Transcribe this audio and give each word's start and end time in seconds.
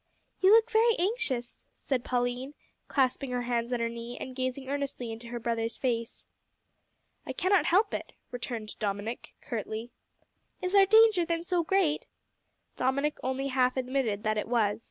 "You 0.39 0.51
look 0.51 0.71
very 0.71 0.95
anxious," 0.97 1.63
said 1.75 2.03
Pauline, 2.03 2.55
clasping 2.87 3.29
her 3.29 3.43
hands 3.43 3.71
on 3.71 3.79
her 3.79 3.87
knee, 3.87 4.17
and 4.19 4.35
gazing 4.35 4.67
earnestly 4.67 5.11
in 5.11 5.19
her 5.27 5.39
brother's 5.39 5.77
face. 5.77 6.25
"I 7.23 7.33
cannot 7.33 7.67
help 7.67 7.93
it," 7.93 8.13
returned 8.31 8.79
Dominick, 8.79 9.35
curtly. 9.41 9.91
"Is 10.59 10.73
our 10.73 10.87
danger 10.87 11.23
then 11.23 11.43
so 11.43 11.63
great?" 11.63 12.07
Dominick 12.77 13.19
only 13.21 13.49
half 13.49 13.77
admitted 13.77 14.23
that 14.23 14.39
it 14.39 14.47
was. 14.47 14.79